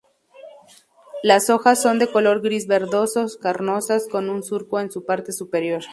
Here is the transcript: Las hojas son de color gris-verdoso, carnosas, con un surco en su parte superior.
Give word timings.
Las 1.21 1.51
hojas 1.51 1.79
son 1.79 1.99
de 1.99 2.07
color 2.11 2.41
gris-verdoso, 2.41 3.27
carnosas, 3.39 4.07
con 4.07 4.31
un 4.31 4.41
surco 4.41 4.79
en 4.79 4.89
su 4.89 5.05
parte 5.05 5.31
superior. 5.31 5.83